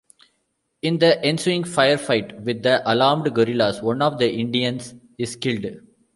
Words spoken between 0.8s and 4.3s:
In the ensuing firefight with the alarmed guerrillas, one of